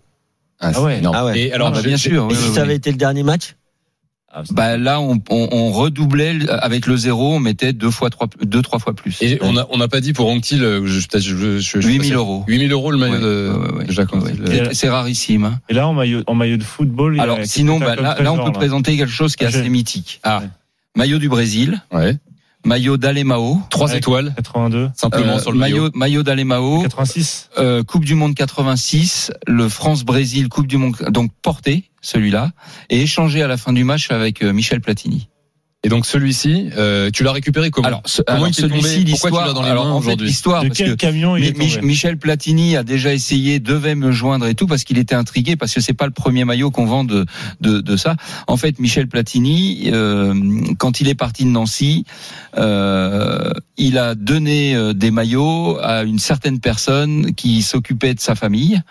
Ah, 0.60 0.72
c'est 0.74 0.80
ouais. 0.80 1.00
Ah 1.12 1.24
ouais. 1.24 1.38
Et 1.40 1.52
alors 1.52 1.68
Ah, 1.68 1.70
bah, 1.72 1.82
bien 1.82 1.96
sûr. 1.96 2.24
Et 2.24 2.26
oui, 2.26 2.34
si 2.36 2.42
oui, 2.48 2.54
ça 2.54 2.60
oui. 2.60 2.66
avait 2.66 2.76
été 2.76 2.90
le 2.90 2.96
dernier 2.98 3.22
match 3.22 3.56
Ah, 4.32 4.42
Bah 4.50 4.76
là, 4.76 5.00
on, 5.00 5.20
on, 5.30 5.48
on 5.50 5.72
redoublait 5.72 6.36
avec 6.48 6.86
le 6.86 6.96
zéro, 6.96 7.34
on 7.36 7.40
mettait 7.40 7.72
deux 7.72 7.90
fois 7.90 8.10
trois, 8.10 8.28
deux 8.44 8.62
trois 8.62 8.78
fois 8.78 8.94
plus. 8.94 9.16
Et 9.22 9.38
on 9.42 9.56
a 9.56 9.66
on 9.70 9.78
n'a 9.78 9.88
pas 9.88 10.00
dit 10.00 10.12
pour 10.12 10.28
Anctil, 10.28 10.62
euh, 10.62 10.86
je 10.86 11.06
peut-être 11.08 11.22
je, 11.24 11.34
je, 11.34 11.58
je, 11.58 11.80
je 11.80 11.88
8 11.88 12.04
000 12.04 12.20
euros. 12.20 12.44
8 12.46 12.58
000 12.68 12.70
euros 12.72 12.90
le 12.92 12.98
maillot 12.98 13.14
Ouais, 13.14 13.20
de, 13.20 13.52
ouais, 13.56 13.78
ouais, 13.78 13.84
de 13.86 13.92
Jacques 13.92 14.12
ouais, 14.12 14.20
ouais. 14.20 14.68
C'est- 14.74 14.88
rarissime. 14.90 15.44
hein. 15.44 15.60
Et 15.68 15.74
là, 15.74 15.88
en 15.88 15.94
maillot, 15.94 16.22
en 16.26 16.34
maillot 16.34 16.58
de 16.58 16.62
football, 16.62 17.14
il 17.14 17.16
y 17.16 17.20
a 17.20 17.22
Alors 17.24 17.38
sinon, 17.44 17.80
bah, 17.80 17.96
là, 17.96 18.16
là, 18.20 18.32
on 18.32 18.44
peut 18.44 18.52
présenter 18.52 18.96
quelque 18.96 19.10
chose 19.10 19.34
qui 19.34 19.44
est 19.44 19.48
Ah, 19.48 19.50
assez 19.58 19.68
mythique. 19.68 20.20
Ah. 20.22 20.42
Maillot 20.96 21.18
du 21.18 21.28
Brésil, 21.28 21.82
Ouais. 21.92 22.16
Maillot 22.64 22.96
d'Alemao, 22.96 23.60
Trois 23.70 23.90
Ouais. 23.90 23.98
étoiles 23.98 24.32
82, 24.36 24.90
simplement 24.94 25.34
euh, 25.34 25.38
sur 25.38 25.52
le 25.52 25.58
maillot. 25.58 25.76
maillot, 25.82 25.90
maillot 25.94 26.22
d'Alemao, 26.22 26.82
86. 26.82 27.50
euh, 27.58 27.82
Coupe 27.82 28.04
du 28.04 28.14
Monde 28.14 28.34
86, 28.34 29.32
le 29.46 29.68
France-Brésil 29.68 30.48
Coupe 30.48 30.66
du 30.66 30.76
Monde, 30.76 30.96
donc 31.10 31.30
porté 31.42 31.90
celui-là, 32.02 32.50
et 32.90 33.00
échangé 33.02 33.42
à 33.42 33.48
la 33.48 33.56
fin 33.56 33.72
du 33.72 33.84
match 33.84 34.10
avec 34.10 34.42
euh, 34.42 34.52
Michel 34.52 34.80
Platini. 34.80 35.28
Et 35.82 35.88
donc 35.88 36.04
celui-ci, 36.04 36.68
euh, 36.76 37.08
tu 37.10 37.24
l'as 37.24 37.32
récupéré 37.32 37.70
comment 37.70 37.88
Alors, 37.88 38.02
ce- 38.04 38.20
Comment 38.20 38.36
alors, 38.36 38.48
il 38.48 38.54
t'est 38.54 38.62
tombé 38.68 38.82
celui-ci, 38.82 39.10
Pourquoi 39.12 39.30
tu 39.30 39.34
l'as 39.36 39.40
l'histoire, 39.44 39.54
dans 39.54 39.62
les 39.62 39.70
alors 39.70 39.84
mains 39.86 39.90
en 39.92 40.00
fait 40.02 40.06
aujourd'hui 40.08 40.26
l'histoire, 40.26 40.62
parce 40.66 40.76
quel 40.76 40.90
que 40.90 40.94
camion 40.96 41.36
il 41.36 41.40
Mi- 41.40 41.48
est 41.48 41.58
Mich- 41.58 41.74
tombé 41.76 41.86
Michel 41.86 42.18
Platini 42.18 42.76
a 42.76 42.82
déjà 42.82 43.14
essayé, 43.14 43.60
devait 43.60 43.94
me 43.94 44.12
joindre 44.12 44.46
et 44.46 44.54
tout 44.54 44.66
parce 44.66 44.84
qu'il 44.84 44.98
était 44.98 45.14
intrigué 45.14 45.56
parce 45.56 45.72
que 45.72 45.80
c'est 45.80 45.94
pas 45.94 46.04
le 46.04 46.12
premier 46.12 46.44
maillot 46.44 46.70
qu'on 46.70 46.84
vend 46.84 47.04
de, 47.04 47.24
de 47.62 47.80
de 47.80 47.96
ça. 47.96 48.16
En 48.46 48.58
fait, 48.58 48.78
Michel 48.78 49.08
Platini, 49.08 49.84
euh, 49.86 50.34
quand 50.78 51.00
il 51.00 51.08
est 51.08 51.14
parti 51.14 51.44
de 51.44 51.50
Nancy, 51.50 52.04
euh, 52.58 53.50
il 53.78 53.96
a 53.96 54.14
donné 54.14 54.74
euh, 54.76 54.92
des 54.92 55.10
maillots 55.10 55.78
à 55.80 56.02
une 56.02 56.18
certaine 56.18 56.60
personne 56.60 57.34
qui 57.34 57.62
s'occupait 57.62 58.12
de 58.12 58.20
sa 58.20 58.34
famille. 58.34 58.82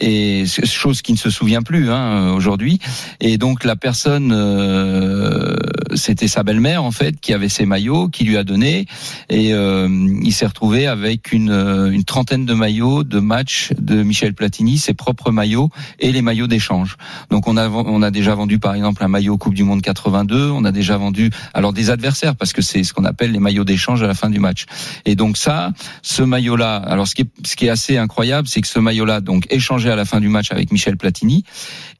Et 0.00 0.46
chose 0.64 1.02
qui 1.02 1.12
ne 1.12 1.18
se 1.18 1.28
souvient 1.28 1.62
plus 1.62 1.90
hein, 1.90 2.32
aujourd'hui. 2.32 2.80
Et 3.20 3.36
donc 3.36 3.62
la 3.62 3.76
personne, 3.76 4.32
euh, 4.34 5.54
c'était 5.94 6.28
sa 6.28 6.42
belle-mère 6.42 6.84
en 6.84 6.90
fait, 6.90 7.20
qui 7.20 7.32
avait 7.32 7.48
ses 7.48 7.66
maillots, 7.66 8.08
qui 8.08 8.24
lui 8.24 8.36
a 8.36 8.44
donné. 8.44 8.86
Et 9.28 9.52
euh, 9.54 9.88
il 10.22 10.32
s'est 10.32 10.46
retrouvé 10.46 10.86
avec 10.86 11.32
une, 11.32 11.50
euh, 11.50 11.90
une 11.90 12.04
trentaine 12.04 12.44
de 12.44 12.54
maillots 12.54 13.04
de 13.04 13.20
match 13.20 13.72
de 13.78 14.02
Michel 14.02 14.34
Platini, 14.34 14.78
ses 14.78 14.94
propres 14.94 15.30
maillots 15.30 15.70
et 15.98 16.12
les 16.12 16.22
maillots 16.22 16.46
d'échange. 16.46 16.96
Donc 17.30 17.48
on 17.48 17.56
a 17.56 17.68
on 17.68 18.02
a 18.02 18.10
déjà 18.10 18.34
vendu 18.34 18.58
par 18.58 18.74
exemple 18.74 19.02
un 19.04 19.08
maillot 19.08 19.38
Coupe 19.38 19.54
du 19.54 19.64
Monde 19.64 19.82
82. 19.82 20.50
On 20.50 20.64
a 20.64 20.72
déjà 20.72 20.96
vendu 20.96 21.30
alors 21.54 21.72
des 21.72 21.90
adversaires 21.90 22.36
parce 22.36 22.52
que 22.52 22.62
c'est 22.62 22.84
ce 22.84 22.92
qu'on 22.92 23.04
appelle 23.04 23.32
les 23.32 23.40
maillots 23.40 23.64
d'échange 23.64 24.02
à 24.02 24.06
la 24.06 24.14
fin 24.14 24.30
du 24.30 24.40
match. 24.40 24.66
Et 25.04 25.16
donc 25.16 25.36
ça, 25.36 25.72
ce 26.02 26.22
maillot-là, 26.22 26.76
alors 26.76 27.06
ce 27.08 27.14
qui 27.14 27.22
est, 27.22 27.30
ce 27.46 27.56
qui 27.56 27.66
est 27.66 27.70
assez 27.70 27.98
incroyable, 27.98 28.48
c'est 28.48 28.60
que 28.60 28.68
ce 28.68 28.78
maillot-là, 28.78 29.20
donc 29.20 29.46
échangé 29.50 29.90
à 29.90 29.96
la 29.96 30.04
fin 30.04 30.20
du 30.20 30.28
match 30.28 30.50
avec 30.50 30.72
Michel 30.72 30.96
Platini, 30.96 31.44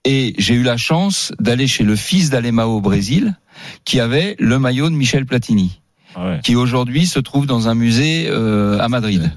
et 0.05 0.35
j'ai 0.39 0.55
eu 0.55 0.63
la 0.63 0.77
chance 0.77 1.33
d'aller 1.39 1.67
chez 1.67 1.85
le 1.85 1.97
fils 1.97 2.31
d'Alemao 2.31 2.77
au 2.77 2.81
Brésil, 2.81 3.37
qui 3.85 4.01
avait 4.01 4.37
le 4.39 4.59
maillot 4.59 4.89
de 4.91 4.95
Michel 4.95 5.27
Platini. 5.27 5.79
Ah 6.15 6.29
ouais. 6.29 6.41
qui 6.45 6.57
aujourd'hui 6.57 7.07
se 7.07 7.19
trouve 7.19 7.47
dans 7.47 7.69
un 7.69 7.75
musée 7.75 8.27
euh, 8.29 8.79
à 8.81 8.91
Madrid. 8.91 9.33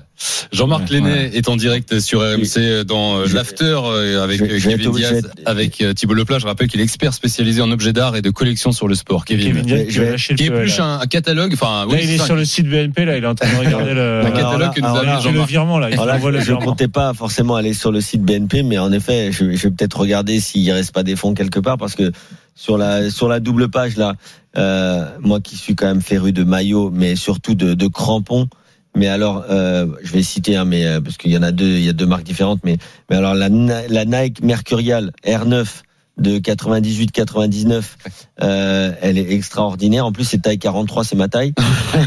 Jean-Marc 0.52 0.90
Ouais. 0.92 0.98
Lenné 1.00 1.32
est 1.34 1.48
en 1.48 1.56
direct 1.56 2.02
sur 2.02 2.20
RMC 2.20 2.84
dans 2.86 3.20
euh, 3.20 3.28
l'after 3.34 3.80
euh, 3.86 4.22
avec 4.22 4.40
je- 4.40 4.44
euh, 4.44 4.60
je 4.60 4.70
Kevin 4.72 4.92
Diaz, 4.92 5.32
avec 5.46 5.80
euh, 5.80 5.94
Thibault 5.94 6.16
Leplat. 6.16 6.40
Je 6.40 6.46
rappelle 6.46 6.68
qu'il 6.68 6.82
est 6.82 6.84
expert 6.84 7.14
spécialisé 7.14 7.62
en 7.62 7.72
objets 7.72 7.94
d'art 7.94 8.18
et 8.18 8.22
de 8.22 8.30
collection 8.30 8.74
sur 8.74 8.90
le 8.90 8.96
sport. 8.96 9.24
Kevin, 9.24 9.48
Kevin 9.48 9.62
Diaz 9.66 9.86
je 9.88 10.02
vais- 10.02 10.36
qui 10.36 10.44
épluche 10.48 10.82
un, 10.82 11.00
un 11.00 11.06
catalogue. 11.06 11.52
Enfin, 11.54 11.86
Là, 11.86 11.94
oui, 11.94 12.00
il 12.04 12.12
est 12.12 12.18
sur 12.26 12.36
le 12.36 12.44
site 12.44 12.68
BNP, 12.68 13.06
là, 13.06 13.18
il 13.18 13.24
est 13.24 13.28
en 13.28 13.36
train 13.36 13.50
de 13.54 13.56
regarder 13.66 13.94
le, 13.94 14.24
un 14.26 14.32
catalogue 14.32 14.60
là- 14.60 14.70
que 14.76 14.82
nous 14.82 14.88
a 14.88 15.16
mis 15.16 15.22
Jean-Marc. 15.24 15.50
virement, 15.50 15.80
là. 15.80 15.90
Il 15.90 15.94
Alors 15.94 16.08
là, 16.08 16.16
envoie 16.16 16.32
le 16.32 16.42
je 16.42 16.52
ne 16.52 16.58
comptais 16.58 16.90
pas 16.90 17.14
forcément 17.14 17.56
aller 17.56 17.74
sur 17.74 17.94
le 17.94 18.02
site 18.02 18.22
BNP, 18.22 18.64
mais 18.64 18.78
en 18.80 18.92
effet, 18.92 19.32
je, 19.32 19.46
vais- 19.46 19.56
je 19.56 19.64
vais 19.64 19.72
peut-être 19.72 19.98
regarder 19.98 20.42
s'il 20.42 20.70
reste 20.74 20.92
pas 20.94 21.04
des 21.04 21.16
fonds 21.16 21.34
quelque 21.34 21.62
part, 21.62 21.78
parce 21.78 21.96
que 21.96 22.12
sur 22.56 22.78
la 22.78 23.12
sur 23.12 23.28
la 23.28 23.40
double 23.40 23.70
page 23.70 23.98
là, 23.98 24.16
euh, 24.58 25.06
moi 25.20 25.42
qui 25.42 25.58
suis 25.58 25.76
quand 25.76 25.88
même 25.88 26.02
féru 26.02 26.32
de 26.32 26.44
maillots, 26.44 26.90
mais 26.90 27.16
surtout 27.16 27.56
de, 27.56 27.74
de 27.74 27.88
crampons. 27.88 28.48
Mais 28.98 29.08
alors, 29.08 29.44
euh, 29.50 29.88
je 30.04 30.14
vais 30.14 30.24
citer, 30.24 30.56
hein, 30.56 30.64
mais 30.64 30.86
euh, 30.86 31.02
parce 31.02 31.18
qu'il 31.18 31.30
y 31.32 31.38
en 31.38 31.44
a 31.44 31.52
deux, 31.52 31.66
il 31.66 31.84
y 31.84 31.90
a 31.90 31.94
deux 31.94 32.06
marques 32.06 32.24
différentes, 32.24 32.62
mais 32.64 32.78
mais 33.10 33.18
alors 33.18 33.34
la, 33.36 33.50
la 33.50 34.06
Nike 34.06 34.42
Mercurial 34.42 35.12
R9 35.26 35.68
de 36.18 36.40
98-99, 36.40 37.84
euh, 38.42 38.92
elle 39.02 39.18
est 39.18 39.32
extraordinaire. 39.34 40.06
En 40.06 40.12
plus, 40.12 40.24
c'est 40.24 40.42
taille 40.42 40.58
43, 40.60 41.04
c'est 41.04 41.16
ma 41.16 41.28
taille. 41.28 41.54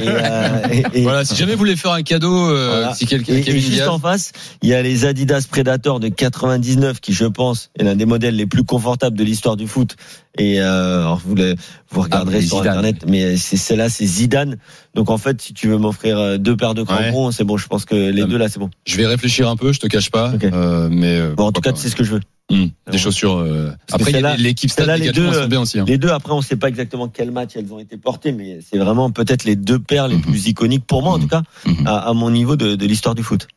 Et, 0.02 0.08
euh, 0.08 0.60
et- 0.72 0.84
et- 1.00 1.02
Voilà, 1.02 1.24
si 1.24 1.34
jamais 1.36 1.52
vous 1.52 1.58
voulez 1.58 1.76
faire 1.76 1.92
un 1.92 2.02
cadeau, 2.02 2.48
euh, 2.50 2.68
Voilà. 2.70 2.94
si 2.94 3.06
quelqu'un, 3.06 3.34
et, 3.34 3.42
juste 3.42 3.86
en 3.86 3.98
face, 3.98 4.32
il 4.62 4.68
y 4.70 4.74
a 4.74 4.82
les 4.82 5.04
Adidas 5.04 5.46
Predator 5.50 6.00
de 6.00 6.08
99 6.08 7.00
qui, 7.00 7.12
je 7.12 7.26
pense, 7.26 7.70
est 7.78 7.84
l'un 7.84 7.96
des 7.96 8.06
modèles 8.06 8.36
les 8.36 8.46
plus 8.46 8.64
confortables 8.64 9.16
de 9.16 9.24
l'histoire 9.24 9.56
du 9.56 9.66
foot. 9.66 9.96
Et 10.38 10.60
euh, 10.60 11.00
alors 11.00 11.20
vous, 11.24 11.34
le, 11.34 11.54
vous 11.90 12.00
regarderez 12.00 12.38
Ah, 12.38 12.46
sur 12.46 12.58
Zidane. 12.58 12.78
internet, 12.78 13.04
mais 13.08 13.36
c'est 13.36 13.56
celle-là, 13.56 13.88
c'est 13.90 14.06
Zidane. 14.06 14.56
Donc 14.94 15.10
en 15.10 15.18
fait, 15.18 15.40
si 15.42 15.52
tu 15.52 15.68
veux 15.68 15.78
m'offrir 15.78 16.16
euh, 16.18 16.38
deux 16.38 16.56
paires 16.56 16.74
de 16.74 16.82
crampons, 16.82 17.30
c'est 17.32 17.44
bon. 17.44 17.56
Je 17.56 17.66
pense 17.66 17.84
que 17.84 17.94
les 17.94 18.22
Ah, 18.22 18.26
deux 18.26 18.38
là, 18.38 18.48
c'est 18.48 18.58
bon. 18.60 18.70
je 18.86 18.96
vais 18.96 19.06
réfléchir 19.06 19.48
un 19.48 19.56
peu, 19.56 19.72
je 19.72 19.80
te 19.80 19.86
cache 19.88 20.10
pas, 20.10 20.32
euh, 20.44 20.88
mais 20.90 21.20
Bon, 21.36 21.44
en 21.46 21.52
tout 21.52 21.60
cas, 21.60 21.72
c'est 21.74 21.88
ce 21.88 21.96
que 21.96 22.04
je 22.04 22.12
veux. 22.12 22.20
Hum, 22.50 22.70
des 22.90 22.96
chaussures. 22.96 23.36
euh, 23.36 23.70
Après, 23.92 24.10
il 24.10 24.14
y 24.14 24.16
a 24.16 24.20
celle-là- 24.20 24.36
l'équipe 24.38 24.70
stade 24.70 24.98
les 24.98 25.12
deux, 25.12 25.30
sont 25.32 25.48
bien 25.48 25.60
aussi. 25.60 25.78
hein. 25.78 25.84
Les 25.86 25.98
deux, 25.98 26.08
après, 26.08 26.32
on 26.32 26.40
sait 26.40 26.56
pas 26.56 26.68
exactement 26.68 27.08
quel 27.08 27.30
match 27.30 27.50
elles 27.56 27.70
ont 27.72 27.78
été 27.78 27.98
portées, 27.98 28.32
mais 28.32 28.60
c'est 28.68 28.78
vraiment 28.78 29.10
peut-être 29.10 29.44
les 29.44 29.54
deux 29.54 29.78
paires 29.78 30.08
les 30.08 30.16
Mhm. 30.16 30.22
plus 30.22 30.46
iconiques 30.48 30.86
pour 30.86 31.02
moi, 31.02 31.12
en 31.12 31.16
Mhm. 31.18 31.22
tout 31.22 31.28
cas, 31.28 31.42
Mhm. 31.66 31.86
à, 31.86 31.98
à 32.08 32.12
mon 32.14 32.30
niveau 32.30 32.56
de, 32.56 32.74
de 32.74 32.86
l'histoire 32.86 33.14
du 33.14 33.22
foot. 33.22 33.48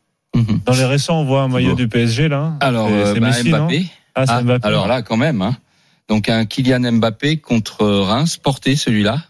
Dans 0.66 0.74
les 0.74 0.84
récents, 0.84 1.20
on 1.20 1.24
voit 1.24 1.42
un 1.42 1.48
maillot 1.48 1.74
du 1.74 1.88
PSG, 1.88 2.28
là. 2.28 2.54
Alors, 2.60 2.88
C'est- 2.88 2.94
euh, 2.94 3.14
bah, 3.14 3.20
Messi, 3.28 3.48
Mbappé. 3.50 3.86
Ah, 4.14 4.26
c'est 4.26 4.32
Ah, 4.32 4.42
Mbappé. 4.42 4.66
Alors 4.66 4.86
là, 4.86 5.00
quand 5.02 5.16
même. 5.16 5.40
Hein. 5.42 5.56
Donc 6.08 6.28
un 6.28 6.44
Kylian 6.44 6.80
Mbappé 6.92 7.38
contre 7.38 7.86
Reims, 7.86 8.36
porté 8.36 8.76
celui-là. 8.76 9.24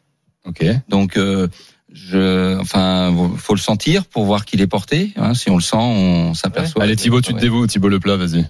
Ok. 0.45 0.65
Donc, 0.89 1.17
euh, 1.17 1.47
je, 1.93 2.59
enfin, 2.59 3.15
faut 3.37 3.55
le 3.55 3.61
sentir 3.61 4.07
pour 4.07 4.25
voir 4.25 4.45
qu'il 4.45 4.61
est 4.61 4.67
porté. 4.67 5.13
Hein. 5.17 5.35
Si 5.35 5.51
on 5.51 5.57
le 5.57 5.63
sent, 5.63 5.77
on 5.77 6.35
s'aperçoit. 6.35 6.83
Allez 6.83 6.97
Thibaut, 6.97 7.21
tu 7.21 7.29
te 7.31 7.35
ouais. 7.35 7.41
dévoues, 7.41 7.67
Thibaut 7.67 7.89
Leplat, 7.89 8.17
vas-y. 8.17 8.47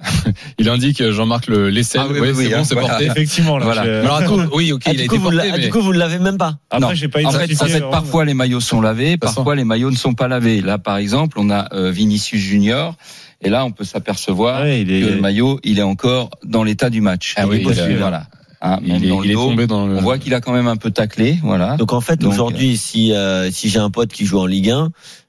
Il 0.58 0.68
indique 0.68 1.02
Jean-Marc 1.10 1.46
le 1.48 1.70
l'aisselle. 1.70 2.02
Ah 2.04 2.08
oui, 2.10 2.18
c'est 2.22 2.32
oui, 2.36 2.48
bon, 2.50 2.56
hein, 2.56 2.64
c'est 2.64 2.74
voilà. 2.74 2.88
porté. 2.90 3.06
Effectivement, 3.06 3.58
là. 3.58 3.64
Voilà. 3.64 3.84
je- 3.84 3.90
Alors 3.90 4.16
attends, 4.16 4.38
oui, 4.54 4.72
ok, 4.72 4.82
Ah, 4.86 4.90
il 4.92 5.00
a 5.00 5.04
été 5.04 5.18
porté, 5.18 5.38
ah, 5.40 5.56
mais 5.56 5.58
du 5.64 5.70
coup, 5.70 5.80
vous 5.80 5.92
ne 5.92 5.98
l'avez 5.98 6.18
même 6.18 6.38
pas. 6.38 6.58
Après, 6.70 6.88
Non. 6.88 6.94
j'ai 6.94 7.08
pas 7.08 7.20
En 7.24 7.30
fait, 7.30 7.44
identifié. 7.46 7.64
en 7.64 7.78
fait, 7.78 7.84
euh, 7.84 7.90
parfois 7.90 8.24
les 8.24 8.34
maillots 8.34 8.60
sont 8.60 8.80
lavés, 8.80 9.16
parfois 9.16 9.54
les 9.56 9.64
maillots 9.64 9.90
ne 9.90 9.96
sont 9.96 10.14
pas 10.14 10.28
lavés. 10.28 10.60
Là, 10.60 10.78
par 10.78 10.96
exemple, 10.98 11.38
on 11.40 11.50
a 11.50 11.68
euh, 11.74 11.90
Vinicius 11.90 12.40
Junior, 12.40 12.94
et 13.40 13.50
là, 13.50 13.64
on 13.64 13.70
peut 13.72 13.84
s'apercevoir 13.84 14.62
Ouais, 14.62 14.82
il 14.82 14.90
est- 14.92 15.00
que 15.02 15.06
le 15.14 15.20
maillot, 15.20 15.60
il 15.64 15.78
est 15.78 15.82
encore 15.82 16.30
dans 16.44 16.62
l'état 16.64 16.90
du 16.90 17.00
match. 17.00 17.34
Ah 17.36 17.42
Il 17.44 17.48
oui, 17.50 17.56
est 17.68 17.96
voilà. 17.96 18.24
Hein, 18.60 18.78
même 18.82 18.96
il 18.96 19.04
est, 19.04 19.08
dans 19.08 19.20
le 19.20 19.24
il 19.26 19.30
est 19.30 19.34
dos, 19.34 19.44
tombé 19.50 19.66
dans 19.68 19.86
le. 19.86 19.96
on 19.98 20.00
voit 20.00 20.18
qu'il 20.18 20.34
a 20.34 20.40
quand 20.40 20.52
même 20.52 20.66
un 20.66 20.76
peu 20.76 20.90
taclé, 20.90 21.38
voilà. 21.44 21.76
Donc 21.76 21.92
en 21.92 22.00
fait, 22.00 22.16
Donc, 22.20 22.32
aujourd'hui, 22.32 22.76
si 22.76 23.12
euh, 23.12 23.52
si 23.52 23.68
j'ai 23.68 23.78
un 23.78 23.90
pote 23.90 24.12
qui 24.12 24.26
joue 24.26 24.40
en 24.40 24.46
Ligue 24.46 24.70
1, 24.70 24.88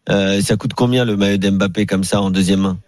euh, 0.09 0.41
ça 0.41 0.55
coûte 0.55 0.73
combien 0.73 1.05
le 1.05 1.15
maillot 1.15 1.38
d'Mbappé 1.38 1.85
comme 1.85 2.03
ça 2.03 2.21
en 2.21 2.31
deuxième 2.31 2.61
main? 2.61 2.79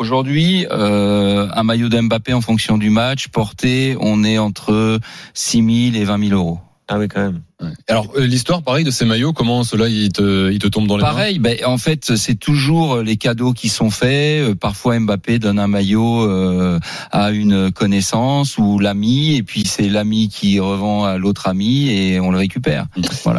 Aujourd'hui, 0.00 0.66
euh, 0.70 1.46
un 1.54 1.62
maillot 1.62 1.90
d'Mbappé 1.90 2.32
en 2.32 2.40
fonction 2.40 2.78
du 2.78 2.88
match 2.88 3.28
porté, 3.28 3.98
on 4.00 4.24
est 4.24 4.38
entre 4.38 4.98
6 5.34 5.92
000 5.92 6.02
et 6.02 6.06
20 6.06 6.28
000 6.28 6.40
euros. 6.40 6.58
Ah 6.88 6.98
oui, 6.98 7.06
quand 7.06 7.20
même. 7.20 7.42
Ouais. 7.62 7.68
Alors 7.86 8.08
euh, 8.16 8.26
l'histoire, 8.26 8.62
pareil, 8.62 8.82
de 8.82 8.90
ces 8.90 9.04
maillots, 9.04 9.32
comment 9.32 9.62
cela 9.62 9.88
il 9.88 10.10
te, 10.10 10.50
il 10.50 10.58
te 10.58 10.66
tombe 10.66 10.88
dans 10.88 10.96
les 10.96 11.04
mains 11.04 11.10
Pareil, 11.10 11.38
ben, 11.38 11.56
en 11.64 11.78
fait, 11.78 12.16
c'est 12.16 12.34
toujours 12.34 12.96
les 13.02 13.16
cadeaux 13.16 13.52
qui 13.52 13.68
sont 13.68 13.90
faits. 13.90 14.48
Euh, 14.48 14.54
Parfois, 14.56 14.98
Mbappé 14.98 15.38
donne 15.38 15.60
un 15.60 15.68
maillot 15.68 16.22
euh, 16.22 16.80
à 17.12 17.30
une 17.30 17.70
connaissance 17.70 18.58
ou 18.58 18.80
l'ami, 18.80 19.36
et 19.36 19.44
puis 19.44 19.64
c'est 19.66 19.88
l'ami 19.88 20.28
qui 20.28 20.58
revend 20.58 21.04
à 21.04 21.16
l'autre 21.16 21.46
ami 21.46 21.90
et 21.90 22.18
on 22.18 22.32
le 22.32 22.38
récupère. 22.38 22.86
Voilà. 23.22 23.38